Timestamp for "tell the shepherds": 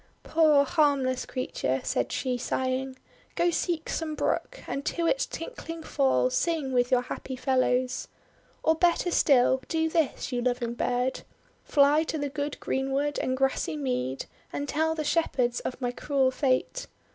14.67-15.59